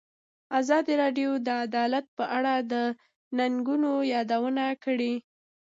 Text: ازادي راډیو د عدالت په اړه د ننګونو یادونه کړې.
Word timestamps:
ازادي 0.59 0.93
راډیو 1.03 1.29
د 1.47 1.47
عدالت 1.65 2.05
په 2.17 2.23
اړه 2.37 2.53
د 2.71 2.73
ننګونو 3.37 3.91
یادونه 4.13 4.65
کړې. 4.83 5.13